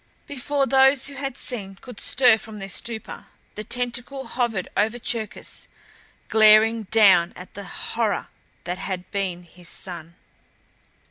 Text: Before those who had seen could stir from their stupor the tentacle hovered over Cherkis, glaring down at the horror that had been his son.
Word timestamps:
Before 0.25 0.65
those 0.65 1.05
who 1.09 1.13
had 1.13 1.37
seen 1.37 1.75
could 1.75 1.99
stir 1.99 2.39
from 2.39 2.57
their 2.57 2.69
stupor 2.69 3.27
the 3.53 3.63
tentacle 3.63 4.25
hovered 4.25 4.67
over 4.75 4.97
Cherkis, 4.97 5.67
glaring 6.27 6.85
down 6.85 7.33
at 7.35 7.53
the 7.53 7.65
horror 7.65 8.29
that 8.63 8.79
had 8.79 9.11
been 9.11 9.43
his 9.43 9.69
son. 9.69 10.15